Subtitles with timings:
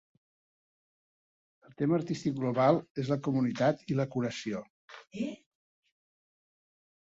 [1.67, 4.63] El tema artístic global és la comunitat i la curació.